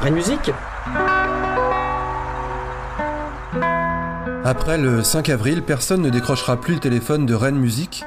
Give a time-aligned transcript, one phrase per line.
[0.00, 0.50] Rennes Musique
[4.44, 8.04] Après le 5 avril, personne ne décrochera plus le téléphone de Rennes Musique,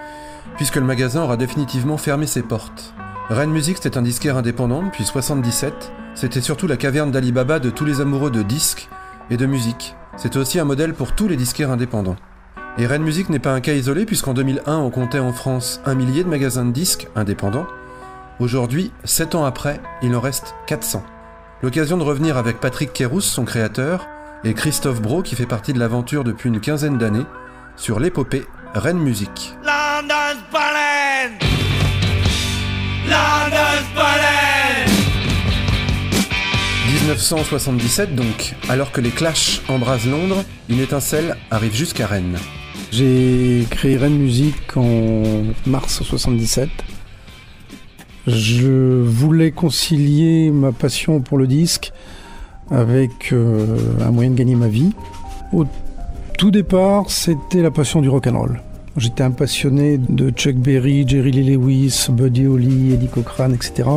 [0.55, 2.95] puisque le magasin aura définitivement fermé ses portes.
[3.29, 5.91] Rennes Musique, c'était un disquaire indépendant depuis 77.
[6.15, 8.89] C'était surtout la caverne d'Alibaba de tous les amoureux de disques
[9.29, 9.95] et de musique.
[10.17, 12.17] C'était aussi un modèle pour tous les disquaires indépendants.
[12.79, 15.93] Et Rennes Musique n'est pas un cas isolé, puisqu'en 2001, on comptait en France un
[15.93, 17.67] millier de magasins de disques indépendants.
[18.39, 21.03] Aujourd'hui, 7 ans après, il en reste 400.
[21.63, 24.05] L'occasion de revenir avec Patrick Kérousse, son créateur,
[24.43, 27.23] et Christophe Bro, qui fait partie de l'aventure depuis une quinzaine d'années,
[27.77, 29.55] sur l'épopée Rennes Musique.
[36.99, 42.39] 1977 donc, alors que les Clash embrasent Londres, une étincelle arrive jusqu'à Rennes.
[42.91, 45.23] J'ai créé Rennes Musique en
[45.65, 46.69] mars 77.
[48.25, 51.91] Je voulais concilier ma passion pour le disque
[52.71, 54.91] avec euh, un moyen de gagner ma vie.
[55.51, 55.65] Au
[56.37, 58.61] tout départ, c'était la passion du rock and roll.
[58.95, 63.89] J'étais un passionné de Chuck Berry, Jerry Lee Lewis, Buddy Holly, Eddie Cochran, etc.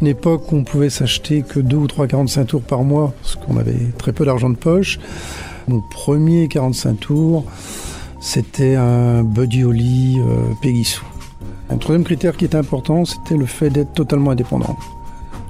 [0.00, 3.36] Une époque où on pouvait s'acheter que 2 ou 3 45 tours par mois, parce
[3.36, 4.98] qu'on avait très peu d'argent de poche.
[5.68, 7.44] Mon premier 45 tours,
[8.20, 11.02] c'était un Buddy Holly euh, Peggy Sue.
[11.70, 14.76] Un troisième critère qui était important, c'était le fait d'être totalement indépendant.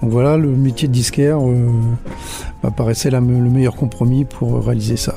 [0.03, 5.15] Donc voilà, le métier de disquaire euh, paraissait le meilleur compromis pour réaliser ça.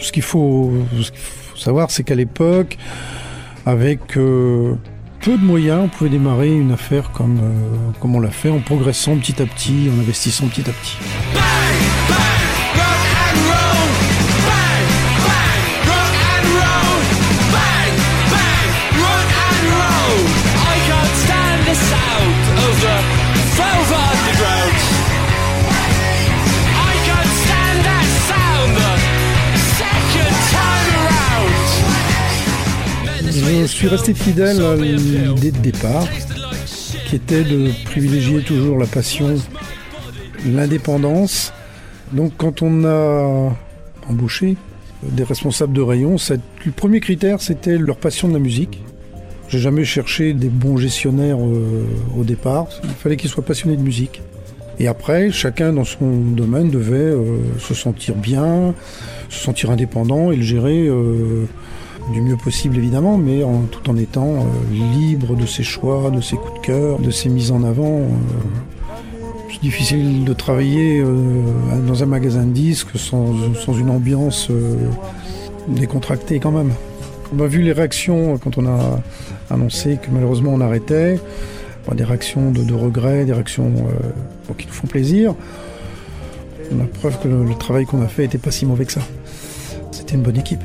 [0.00, 0.72] Ce qu'il faut,
[1.56, 2.76] savoir, c'est qu'à l'époque,
[3.64, 4.74] avec euh,
[5.20, 8.60] peu de moyens, on pouvait démarrer une affaire comme, euh, comme on l'a fait, en
[8.60, 10.98] progressant petit à petit, en investissant petit à petit.
[33.48, 36.04] Je suis resté fidèle à l'idée de départ,
[37.06, 39.36] qui était de privilégier toujours la passion,
[40.44, 41.52] l'indépendance.
[42.12, 43.52] Donc quand on a
[44.08, 44.56] embauché
[45.02, 46.16] des responsables de rayon,
[46.64, 48.82] le premier critère c'était leur passion de la musique.
[49.48, 51.84] J'ai jamais cherché des bons gestionnaires euh,
[52.18, 52.66] au départ.
[52.82, 54.22] Il fallait qu'ils soient passionnés de musique.
[54.80, 58.74] Et après, chacun dans son domaine devait euh, se sentir bien,
[59.28, 61.46] se sentir indépendant et le gérer euh,
[62.12, 66.54] du mieux possible évidemment, mais tout en étant libre de ses choix, de ses coups
[66.54, 68.02] de cœur, de ses mises en avant.
[69.50, 71.02] c'est difficile de travailler
[71.86, 73.32] dans un magasin de disques sans,
[73.72, 74.50] une ambiance
[75.68, 76.72] décontractée quand même.
[77.36, 79.00] On a vu les réactions quand on a
[79.50, 81.18] annoncé que malheureusement on arrêtait.
[81.94, 85.36] Des réactions de, regret, des réactions euh, qui nous font plaisir.
[86.72, 89.02] On a preuve que le, travail qu'on a fait n'était pas si mauvais que ça.
[89.92, 90.64] C'était une bonne équipe.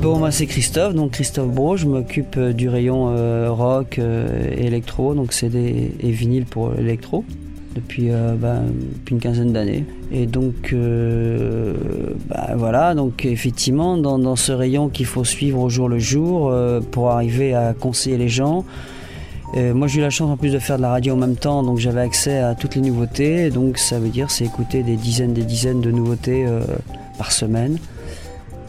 [0.00, 4.66] Bon, moi c'est Christophe, donc Christophe Bro, je m'occupe euh, du rayon euh, rock et
[4.66, 7.24] électro, donc CD et vinyle pour l'électro
[7.78, 8.56] depuis, euh, bah,
[8.94, 9.84] depuis une quinzaine d'années.
[10.10, 11.74] Et donc, euh,
[12.28, 16.80] bah, voilà, donc effectivement, dans, ce rayon qu'il faut suivre au jour le jour euh,
[16.80, 18.64] pour arriver à conseiller les gens.
[19.54, 21.62] Moi, j'ai eu la chance en plus de faire de la radio en même temps,
[21.62, 23.50] donc j'avais accès à toutes les nouveautés.
[23.50, 26.46] Donc, ça veut dire c'est écouter des dizaines, des dizaines de nouveautés
[27.16, 27.78] par semaine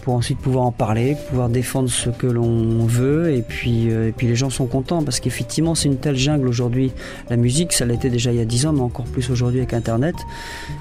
[0.01, 3.33] pour ensuite pouvoir en parler, pouvoir défendre ce que l'on veut.
[3.33, 6.47] Et puis, euh, et puis les gens sont contents parce qu'effectivement c'est une telle jungle
[6.47, 6.91] aujourd'hui.
[7.29, 9.73] La musique, ça l'était déjà il y a 10 ans, mais encore plus aujourd'hui avec
[9.73, 10.15] Internet,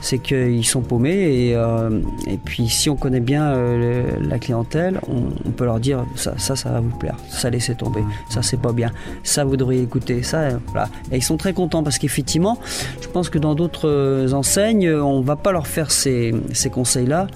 [0.01, 1.49] c'est qu'ils sont paumés.
[1.49, 2.01] Et, euh,
[2.45, 6.81] puis si on connaît bien euh, la clientèle, on, peut leur dire ça, ça, va
[6.81, 8.93] vous plaire, ça laissez tomber, ça c'est pas bien,
[9.25, 10.89] ça vous devriez écouter, ça, voilà.
[11.11, 12.59] Et ils sont très contents parce qu'effectivement,
[13.01, 17.27] je pense que dans d'autres enseignes, on va pas leur faire ces, ces conseils-là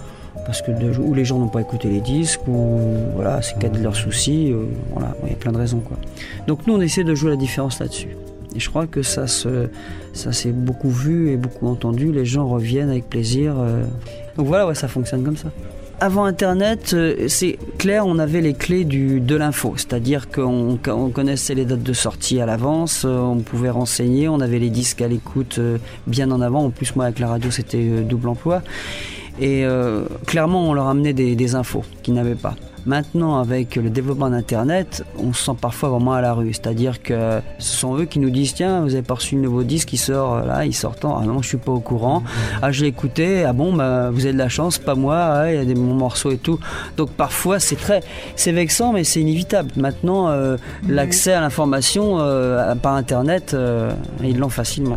[0.45, 2.79] parce que de, ou les gens n'ont pas écouté les disques, ou
[3.15, 5.97] voilà, c'est qu'à de leurs soucis, euh, voilà, il y a plein de raisons quoi.
[6.47, 8.17] Donc nous on essaie de jouer la différence là-dessus.
[8.55, 9.69] Et je crois que ça se,
[10.13, 12.13] ça s'est beaucoup vu et beaucoup entendu.
[12.13, 13.55] Les gens reviennent avec plaisir.
[13.59, 13.85] Euh.
[14.37, 15.49] Donc voilà, ouais, ça fonctionne comme ça.
[16.01, 21.09] Avant Internet, euh, c'est clair, on avait les clés du, de l'info, c'est-à-dire qu'on on
[21.11, 25.09] connaissait les dates de sortie à l'avance, on pouvait renseigner, on avait les disques à
[25.09, 25.61] l'écoute
[26.07, 26.65] bien en avant.
[26.65, 28.63] En plus, moi, avec la radio, c'était double emploi.
[29.41, 32.55] Et euh, clairement, on leur amenait des, des infos qu'ils n'avaient pas.
[32.85, 36.53] Maintenant, avec le développement d'Internet, on se sent parfois vraiment à la rue.
[36.53, 39.63] C'est-à-dire que ce sont eux qui nous disent Tiens, vous avez pas reçu le nouveau
[39.63, 41.17] disque qui sort euh, là, il sort tant.
[41.17, 42.25] Ah non, je suis pas au courant.
[42.61, 43.45] Ah, je l'ai écouté.
[43.45, 45.17] Ah bon, bah, vous avez de la chance, pas moi.
[45.17, 46.59] Ah, il y a des bons morceaux et tout.
[46.97, 48.01] Donc parfois, c'est très.
[48.35, 49.71] C'est vexant, mais c'est inévitable.
[49.77, 50.57] Maintenant, euh,
[50.89, 53.93] l'accès à l'information euh, par Internet, euh,
[54.25, 54.97] ils l'ont facilement.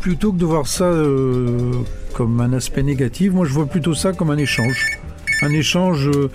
[0.00, 1.72] Plutôt que de voir ça euh,
[2.18, 4.86] comme un aspect négatif, moi je vois plutôt ça comme un échange.
[5.40, 6.08] Un échange.
[6.08, 6.28] euh,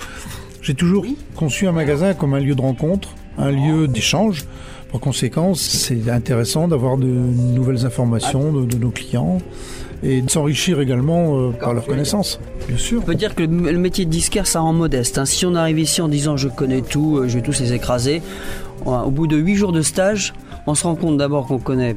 [0.61, 4.45] J'ai toujours conçu un magasin comme un lieu de rencontre, un lieu d'échange.
[4.93, 9.39] Par conséquent, c'est intéressant d'avoir de nouvelles informations de, de nos clients
[10.03, 12.39] et de s'enrichir également euh, par leurs connaissances,
[12.69, 13.01] bien sûr.
[13.01, 15.17] On peut dire que le le métier de disquaire, ça rend modeste.
[15.17, 15.25] hein.
[15.25, 18.21] Si on arrive ici en disant je connais tout, euh, je vais tous les écraser,
[18.85, 20.33] au bout de 8 jours de stage,
[20.65, 21.95] on se rend compte d'abord qu'on connaît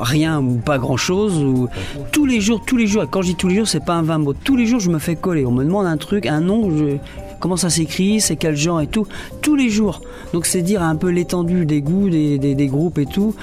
[0.00, 1.68] rien ou pas grand chose ou
[2.12, 3.94] tous les jours tous les jours et quand je dis tous les jours c'est pas
[3.94, 5.44] un 20 mots tous les jours je me fais coller.
[5.46, 6.96] On me demande un truc un nom je-
[7.44, 9.06] comment ça s'écrit c'est quel genre et tout
[9.42, 10.00] tous les jours
[10.32, 13.34] donc c'est dire un peu l'étendue des goûts des, des- des groupes et tout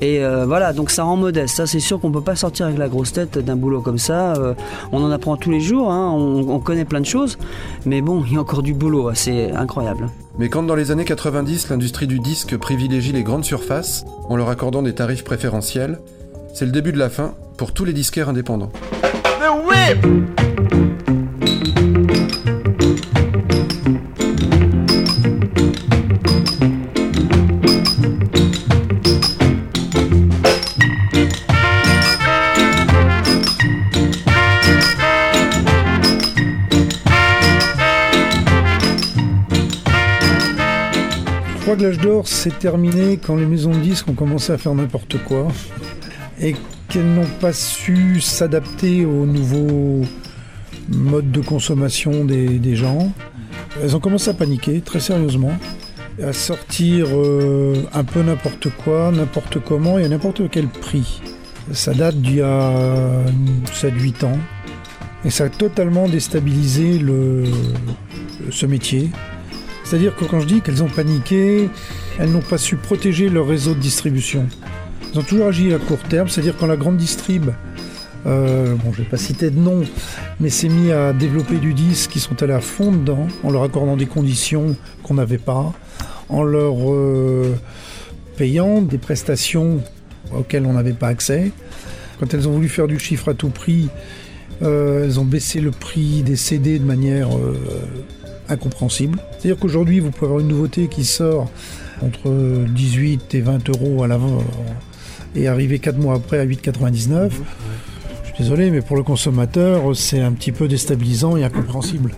[0.00, 2.78] et euh, voilà donc ça rend modeste ça c'est sûr qu'on peut pas sortir avec
[2.78, 4.54] la grosse tête d'un boulot comme ça Euh,
[4.92, 6.12] on en apprend tous les jours hein.
[6.14, 7.36] on, on connaît plein de choses
[7.84, 9.14] mais bon il y a encore du boulot hein.
[9.16, 10.06] c'est incroyable
[10.38, 14.48] Mais quand dans les années 90, l'industrie du disque privilégie les grandes surfaces en leur
[14.50, 15.98] accordant des tarifs préférentiels,
[16.54, 18.70] c'est le début de la fin pour tous les disquaires indépendants.
[41.78, 45.22] Que l'âge d'or s'est terminé quand les maisons de disques ont commencé à faire n'importe
[45.24, 45.46] quoi
[46.40, 46.54] et
[46.88, 50.02] qu'elles n'ont pas su s'adapter aux nouveaux
[50.88, 53.12] modes de consommation des, gens.
[53.82, 55.52] Elles ont commencé à paniquer très sérieusement,
[56.22, 61.20] à sortir euh, un peu n'importe quoi, n'importe comment et à n'importe quel prix.
[61.72, 63.24] Ça date d'il y a
[63.66, 64.38] 7-8 ans
[65.24, 67.00] et ça a totalement déstabilisé
[68.50, 69.10] ce métier.
[69.88, 71.70] C'est-à-dire que quand je dis qu'elles ont paniqué,
[72.18, 74.46] elles n'ont pas su protéger leur réseau de distribution.
[75.10, 77.48] Elles ont toujours agi à court terme, c'est-à-dire quand la grande distrib,
[78.26, 79.84] euh, bon je vais pas citer de nom,
[80.40, 83.62] mais s'est mis à développer du disque, qui sont allés à fond dedans, en leur
[83.62, 85.72] accordant des conditions qu'on n'avait pas,
[86.28, 87.56] en leur euh,
[88.36, 89.82] payant des prestations
[90.36, 91.50] auxquelles on n'avait pas accès.
[92.20, 93.88] Quand elles ont voulu faire du chiffre à tout prix,
[94.60, 97.56] euh, elles ont baissé le prix des CD de manière euh,
[98.48, 99.18] incompréhensible.
[99.32, 101.50] C'est-à-dire qu'aujourd'hui, vous pouvez avoir une nouveauté qui sort
[102.02, 102.30] entre
[102.68, 104.38] 18 et 20 euros à l'avant
[105.34, 107.30] et arriver 4 mois après à 8,99.
[107.30, 112.12] Je suis désolé, mais pour le consommateur, c'est un petit peu déstabilisant et incompréhensible.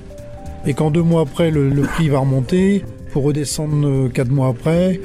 [0.66, 5.00] Et quand deux mois après, le, le prix va remonter, pour redescendre 4 mois après,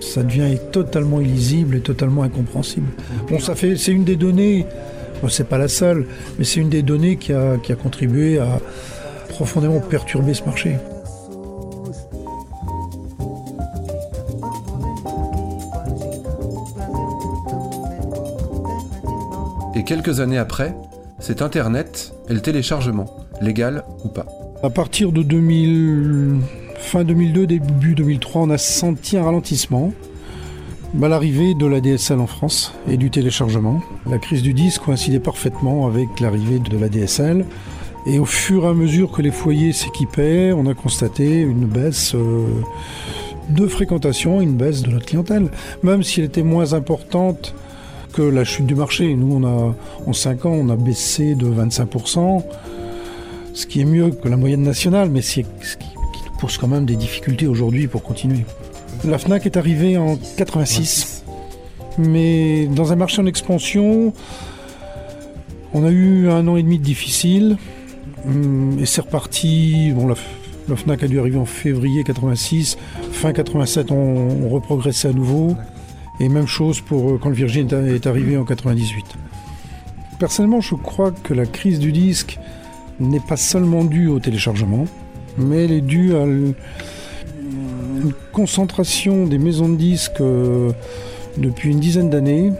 [0.00, 2.88] ça devient totalement illisible et totalement incompréhensible.
[3.28, 4.66] Bon, ça fait, c'est une des données,
[5.22, 6.06] bon, c'est pas la seule,
[6.38, 8.60] mais c'est une des données qui a, qui a contribué à
[9.28, 10.76] profondément perturber ce marché.
[19.74, 20.74] Et quelques années après,
[21.20, 23.06] c'est Internet et le téléchargement,
[23.40, 24.26] légal ou pas.
[24.62, 26.40] À partir de 2000,
[26.78, 29.92] fin 2002, début 2003, on a senti un ralentissement.
[30.94, 33.80] Bah, L'arrivée de la DSL en France et du téléchargement.
[34.10, 37.44] La crise du disque coïncidait parfaitement avec l'arrivée de la DSL.
[38.08, 42.14] Et au fur et à mesure que les foyers s'équipaient, on a constaté une baisse
[42.14, 42.46] euh,
[43.50, 45.50] de fréquentation, une baisse de notre clientèle.
[45.82, 47.54] Même si elle était moins importante
[48.12, 49.14] que la chute du marché.
[49.14, 49.74] Nous, on a,
[50.06, 52.42] en 5 ans, on a baissé de 25%
[53.58, 56.86] ce qui est mieux que la moyenne nationale, mais ce qui, nous pose quand même
[56.86, 58.44] des difficultés aujourd'hui pour continuer.
[59.04, 61.24] La FNAC est arrivée en 86,
[61.98, 64.12] mais dans un marché en expansion,
[65.74, 67.56] on a eu un an et demi de difficile,
[68.80, 69.92] et c'est reparti.
[69.94, 70.14] Bon, la,
[70.76, 72.76] FNAC a dû arriver en février 86,
[73.10, 75.56] fin 87, on, reprogressait à nouveau,
[76.20, 79.04] et même chose pour euh, quand le Virgin est, arrivé en 98.
[80.18, 82.38] Personnellement, je crois que la crise du disque
[83.00, 84.84] n'est pas seulement due au téléchargement,
[85.38, 86.54] mais elle est due à une
[88.32, 90.72] concentration des maisons de disques euh,
[91.38, 92.52] depuis une dizaine d'années,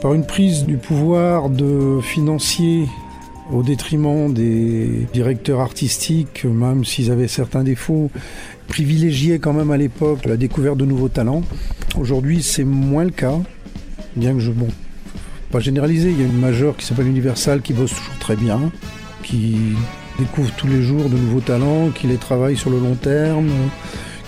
[0.00, 2.86] par une prise du pouvoir de financier
[3.52, 8.10] au détriment des directeurs artistiques, même s'ils avaient certains défauts,
[8.68, 11.42] privilégiés quand même à l'époque la découverte de nouveaux talents.
[11.98, 13.38] Aujourd'hui, c'est moins le cas,
[14.16, 14.68] bien que je, bon,
[15.50, 18.72] pas généraliser, il y a une majeure qui s'appelle Universal qui bosse toujours très bien,
[19.22, 19.56] qui
[20.18, 23.50] découvre tous les jours de nouveaux talents, qui les travaille sur le long terme,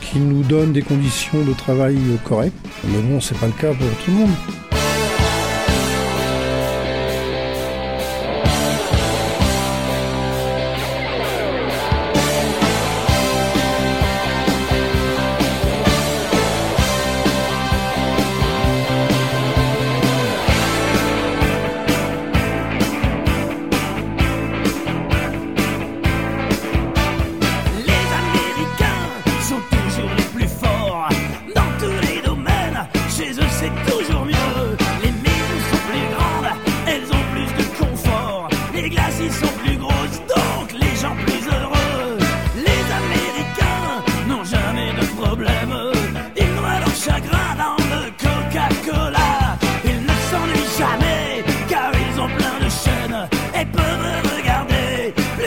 [0.01, 2.57] qui nous donne des conditions de travail correctes.
[2.85, 4.68] Mais bon, c'est pas le cas pour tout le monde.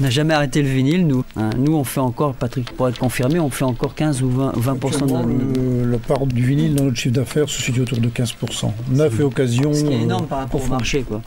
[0.00, 1.24] On n'a jamais arrêté le vinyle, nous.
[1.36, 4.52] Hein, nous, on fait encore, Patrick pourrait être confirmé, on fait encore 15 ou 20,
[4.56, 5.90] 20 de notre...
[5.90, 8.70] La part du vinyle dans notre chiffre d'affaires se situe autour de 15%.
[8.90, 9.72] Neuf et occasion.
[9.74, 11.20] Ce qui est énorme par rapport au marché, quoi.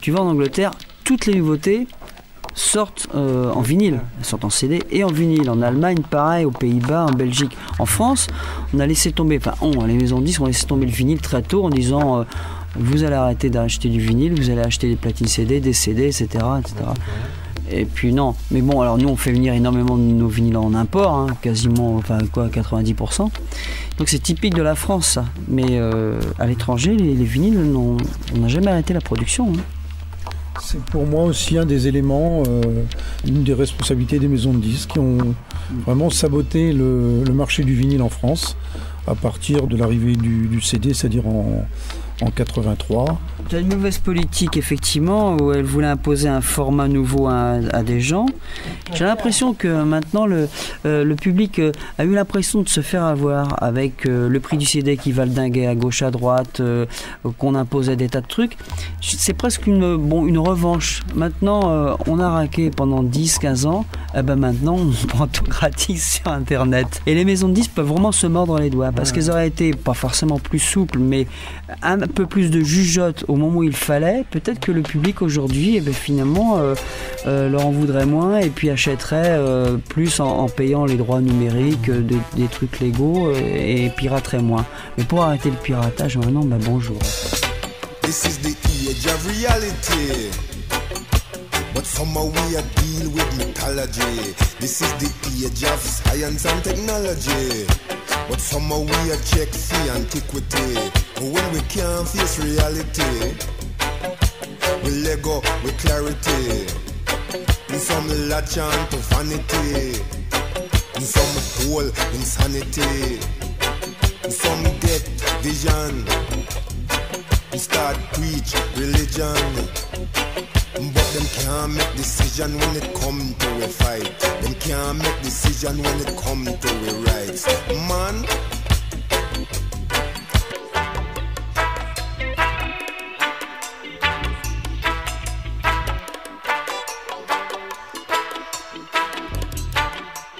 [0.00, 1.86] Tu vois, en Angleterre, toutes les nouveautés
[2.54, 5.50] sortent euh, en vinyle, elles sortent en CD et en vinyle.
[5.50, 7.56] En Allemagne, pareil, aux Pays-Bas, en Belgique.
[7.78, 8.28] En France,
[8.72, 11.20] on a laissé tomber, enfin, on, les maisons de disques ont laissé tomber le vinyle
[11.20, 12.20] très tôt en disant.
[12.20, 12.24] Euh,
[12.76, 16.26] vous allez arrêter d'acheter du vinyle, vous allez acheter des platines CD, des CD, etc.
[16.58, 16.74] etc.
[17.76, 20.74] Et puis non, mais bon, alors nous on fait venir énormément de nos vinyles en
[20.74, 23.28] import, hein, quasiment, enfin quoi, 90%.
[23.98, 25.24] Donc c'est typique de la France ça.
[25.48, 27.96] Mais euh, à l'étranger, les, vinyles, on
[28.38, 29.52] n'a jamais arrêté la production.
[29.52, 29.60] Hein.
[30.62, 32.62] C'est pour moi aussi un des éléments, euh,
[33.26, 35.34] une des responsabilités des maisons de disques qui ont
[35.84, 38.56] vraiment saboté le, marché du vinyle en France
[39.06, 41.66] à partir de l'arrivée du, CD, c'est-à-dire en,
[42.20, 43.18] en 83.
[43.46, 47.82] Il y a une mauvaise politique, effectivement, où elle voulait imposer un format nouveau à,
[47.84, 48.26] des gens.
[48.94, 50.48] J'ai l'impression que maintenant, le,
[50.86, 54.66] euh, public euh, a eu l'impression de se faire avoir avec euh, le prix du
[54.66, 56.62] CD qui va le dinguer à gauche, à droite,
[57.38, 58.56] qu'on imposait des tas de trucs.
[59.00, 61.02] C'est presque une, bon, une revanche.
[61.14, 63.84] Maintenant, on a raqué pendant 10-15 ans,
[64.16, 67.02] eh ben maintenant, on prend tout gratis sur Internet.
[67.06, 69.72] Et les maisons de disques peuvent vraiment se mordre les doigts, parce qu'elles auraient été,
[69.72, 71.26] pas forcément plus souples, mais
[71.82, 75.76] un peu plus de jugeote au moment où il fallait, peut-être que le public aujourd'hui,
[75.76, 76.74] eh ben, finalement, euh,
[77.26, 81.90] euh, leur en voudrait moins et puis achèterait euh, plus en, payant les droits numériques,
[81.90, 84.64] des trucs légaux et piraterait moins.
[84.98, 86.98] Mais pour arrêter le piratage, maintenant, ben, bonjour.
[88.02, 88.54] This is the
[88.88, 90.30] age of reality.
[91.74, 94.34] But somehow we are deal with mythology.
[94.60, 97.66] This is the age of science and technology.
[98.28, 100.74] But somehow we are check the antiquity.
[101.14, 103.36] But when we can't face reality,
[104.82, 106.66] we let go with clarity.
[107.68, 110.00] In some latch on to vanity.
[110.96, 113.20] In some hole insanity.
[114.24, 115.02] In some get
[115.42, 116.73] vision.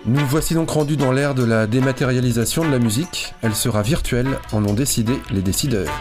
[0.04, 3.34] Nous voici donc rendus dans l'ère de la dématérialisation de la musique.
[3.42, 5.92] Elle sera virtuelle, en ont décidé les décideurs.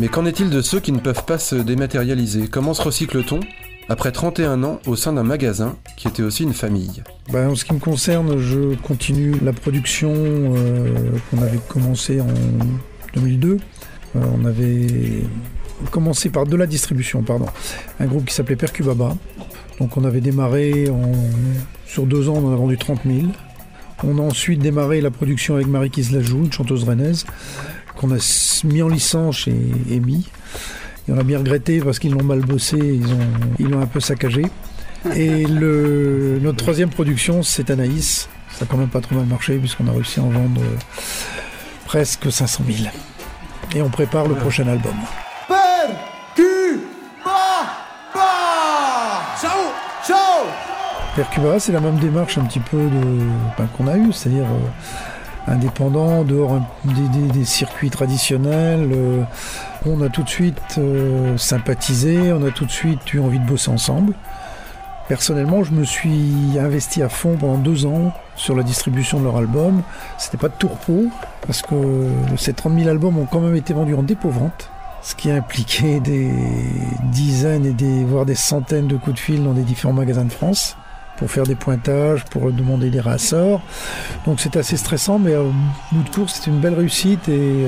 [0.00, 2.48] Mais qu'en est-il de ceux qui ne peuvent pas se dématérialiser?
[2.48, 3.38] Comment se recycle-t-on?
[3.88, 7.64] Après 31 ans au sein d'un magasin qui était aussi une famille ben, En ce
[7.64, 10.88] qui me concerne, je continue la production euh,
[11.30, 12.26] qu'on avait commencé en
[13.14, 13.58] 2002.
[14.16, 15.22] Euh, on avait
[15.92, 17.46] commencé par de la distribution, pardon.
[18.00, 19.16] Un groupe qui s'appelait Percubaba.
[19.78, 20.90] Donc on avait démarré
[21.86, 23.18] sur deux ans, on a vendu 30 000.
[24.02, 27.26] On a ensuite démarré la production avec Marie Kislajou, une chanteuse rennaise
[27.96, 29.54] qu'on a mis en licence chez
[29.90, 30.26] EMI.
[31.08, 33.86] Et on a bien regretté parce qu'ils l'ont mal bossé, ils ont, ils l'ont un
[33.86, 34.44] peu saccagé.
[35.14, 38.28] Et le, notre troisième production, c'est Anaïs.
[38.50, 40.76] Ça a quand même pas trop mal marché puisqu'on a réussi à en vendre euh,
[41.86, 42.88] presque 500 000.
[43.74, 44.94] Et on prépare le prochain album.
[45.48, 45.54] Per,
[50.06, 50.44] Ciao,
[51.16, 53.20] Percubara, c'est la même démarche un petit peu de,
[53.56, 54.68] ben, qu'on a eue, c'est-à-dire euh,
[55.46, 58.90] indépendant, dehors des, circuits traditionnels.
[58.92, 59.22] Euh,
[59.86, 63.46] on a tout de suite euh, sympathisé, on a tout de suite eu envie de
[63.46, 64.14] bosser ensemble.
[65.08, 69.36] Personnellement, je me suis investi à fond pendant deux ans sur la distribution de leur
[69.36, 69.82] album.
[70.16, 71.08] C'était pas de tourpeau,
[71.46, 72.08] parce que
[72.38, 74.70] ces 30 000 albums ont quand même été vendus en dépôt-vente,
[75.02, 76.32] ce qui a impliqué des
[77.12, 80.32] dizaines et des, voire des centaines de coups de fil dans des différents magasins de
[80.32, 80.78] France
[81.16, 83.62] pour faire des pointages, pour demander des rassorts.
[84.26, 85.52] Donc c'est assez stressant, mais au
[85.92, 87.64] bout de course, c'était une belle réussite et,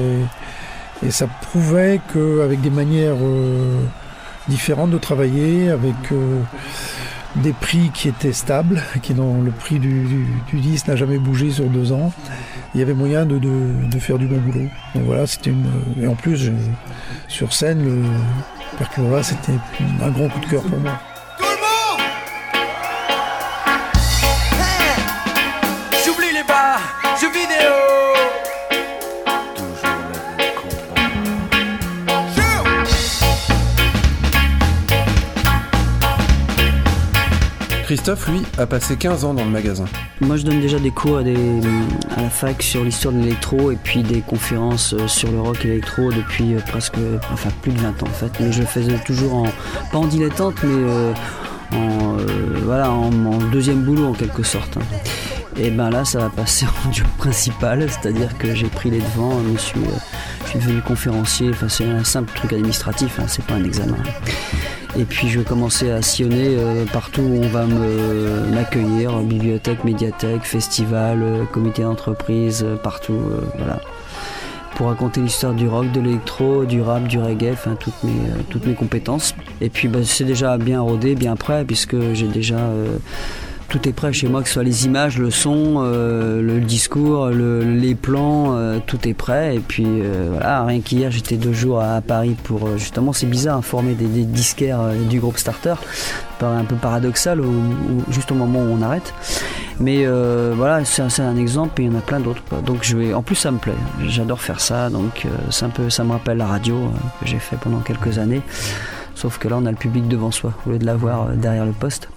[1.04, 3.80] et ça prouvait qu'avec des manières euh,
[4.48, 6.40] différentes de travailler, avec euh,
[7.36, 11.50] des prix qui étaient stables, qui dans le prix du, du, disque n'a jamais bougé
[11.50, 12.12] sur deux ans,
[12.74, 14.68] il y avait moyen de, de, faire du bon boulot.
[14.94, 15.66] Donc voilà, c'était une.
[16.00, 16.50] Et en plus,
[17.28, 18.02] sur scène, le
[18.78, 19.52] Percura, c'était
[20.02, 20.98] un grand coup de cœur pour moi.
[37.87, 39.85] Christophe, lui, a passé 15 ans dans le magasin.
[40.21, 44.02] Moi, je donne déjà des cours à, la fac sur l'histoire de l'électro et puis
[44.02, 46.97] des conférences euh, sur le rock électro depuis euh, presque,
[47.33, 48.33] enfin plus de 20 ans en fait.
[48.40, 49.45] Mais je le faisais toujours en,
[49.93, 51.12] pas en dilettante, mais euh,
[51.75, 52.16] en,
[52.64, 53.11] voilà, en,
[53.52, 54.78] deuxième boulot en quelque sorte.
[55.58, 59.40] Et ben là, ça va passer en job principal, c'est-à-dire que j'ai pris les devants,
[59.52, 59.80] je suis,
[60.44, 61.50] je suis devenu conférencier.
[61.50, 63.96] Enfin, c'est un simple truc administratif, hein, c'est pas un examen.
[64.98, 70.42] Et puis je vais commencer à sillonner euh, partout où on va m'accueillir, bibliothèque, médiathèque,
[70.42, 73.20] festival, euh, comité d'entreprise, euh, partout,
[73.58, 73.80] voilà.
[74.75, 79.34] Pour raconter l'histoire du rock, de l'électro, du rap, du reggae, enfin toutes mes, compétences.
[79.62, 82.58] Et puis bah, c'est déjà bien rodé, bien prêt, puisque j'ai déjà
[83.68, 87.28] tout est prêt chez moi, que ce soit les images, le son, euh, le discours,
[87.28, 89.56] les plans, euh, tout est prêt.
[89.56, 93.56] Et puis euh, voilà, rien qu'hier, j'étais deux jours à, Paris pour justement, c'est bizarre,
[93.56, 95.75] informer des, disquaires du groupe Starter.
[96.42, 97.42] un peu paradoxal,
[98.11, 99.12] juste au moment où on arrête.
[99.80, 102.42] Mais voilà, c'est un, exemple et il y en a plein d'autres.
[102.64, 103.72] Donc je vais, en plus ça me plaît,
[104.07, 104.90] j'adore faire ça.
[104.90, 106.76] Donc c'est un peu, ça me rappelle la radio
[107.20, 108.42] que j'ai fait pendant quelques années.
[109.14, 111.72] Sauf que là, on a le public devant soi au lieu de l'avoir derrière le
[111.72, 112.09] poste.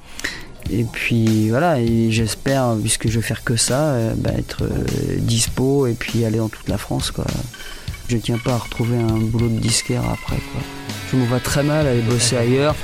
[0.71, 1.77] Et puis voilà,
[2.09, 4.85] j'espère, puisque je vais faire que ça, euh, bah, être euh,
[5.17, 7.11] dispo et puis aller dans toute la France.
[7.11, 7.25] Quoi.
[8.07, 10.37] Je ne tiens pas à retrouver un boulot de disquaire après.
[10.37, 10.61] Quoi.
[11.11, 12.75] Je me vois très mal aller bosser ailleurs.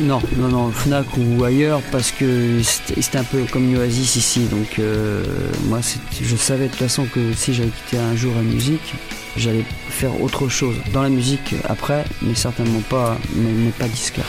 [0.00, 4.46] Non, non, non, Fnac ou ailleurs, parce que c'était un peu comme Oasis ici.
[4.50, 5.22] Donc euh,
[5.64, 5.80] moi,
[6.20, 8.94] je savais de toute façon que si j'allais quitter un jour la musique,
[9.36, 14.24] j'allais faire autre chose dans la musique après, mais certainement pas, mais pas disquaire.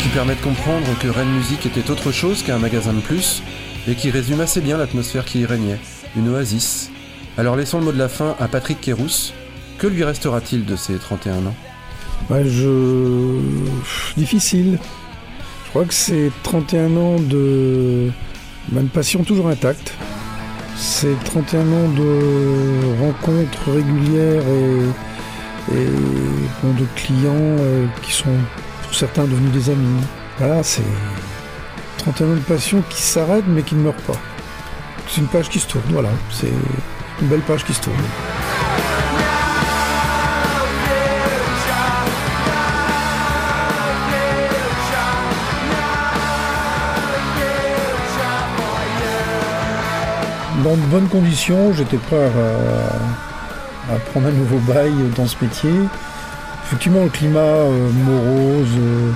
[0.00, 3.42] Qui permet de comprendre que Rennes Music était autre chose qu'un magasin de plus,
[3.88, 5.78] et qui résume assez bien l'atmosphère qui y régnait,
[6.16, 6.90] une oasis.
[7.38, 9.32] Alors laissons le mot de la fin à Patrick Kérousse.
[9.78, 11.54] Que lui restera-t-il de ses 31 ans?
[12.28, 13.38] Bah, je...
[14.16, 14.78] Difficile.
[15.64, 18.10] Je crois que c'est 31 ans de...
[18.70, 19.94] Bah, une passion toujours intacte.
[20.76, 28.36] C'est 31 ans de rencontres régulières et, et de clients euh, qui sont
[28.94, 30.02] certains devenus des amis.
[30.38, 30.82] Voilà, c'est
[31.98, 34.18] 31 ans de passion qui s'arrête mais qui ne meurt pas.
[35.08, 36.52] C'est une page qui se tourne, voilà, c'est
[37.20, 37.96] une belle page qui se tourne.
[50.62, 52.30] Dans de bonnes conditions, j'étais prêt
[53.92, 55.72] à prendre un nouveau bail dans ce métier.
[56.66, 59.10] Effectivement, le climat euh, morose, euh,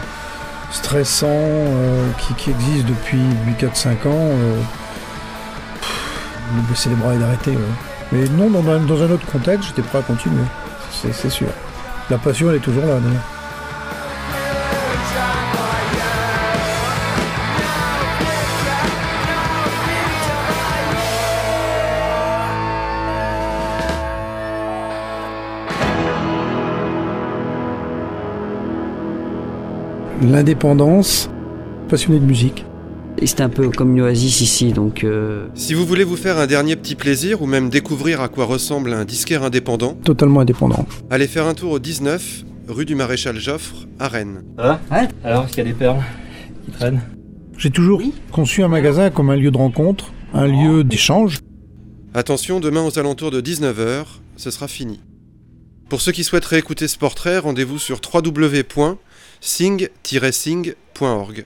[0.70, 2.06] stressant, euh,
[2.36, 3.22] qui, existe depuis,
[3.58, 4.30] 4-5 ans,
[6.54, 7.56] de baisser les bras et d'arrêter.
[8.12, 10.44] Mais non, dans un, dans un autre contexte, j'étais prêt à continuer,
[10.90, 11.48] c'est sûr.
[12.10, 13.37] La passion, elle est toujours là, d'ailleurs.
[30.22, 31.30] L'indépendance,
[31.88, 32.64] passionné de musique.
[33.20, 35.02] Et c'était un peu comme une oasis ici, donc...
[35.02, 38.44] euh, Si vous voulez vous faire un dernier petit plaisir ou même découvrir à quoi
[38.44, 40.86] ressemble un disquaire indépendant, Totalement indépendant.
[41.10, 44.44] allez faire un tour au 19, rue du Maréchal Joffre, à Rennes.
[44.56, 45.08] Ça va Ouais.
[45.24, 46.00] Alors, est-ce qu'il y a des perles
[46.64, 47.00] qui traînent?
[47.56, 48.00] J'ai toujours
[48.30, 51.38] conçu un magasin comme un lieu de rencontre, un lieu d'échange.
[52.14, 54.04] Attention, demain aux alentours de 19h,
[54.36, 55.00] ce sera fini.
[55.88, 58.00] Pour ceux qui souhaiteraient écouter ce portrait, rendez-vous sur
[59.40, 61.36] www.sing-sing.org.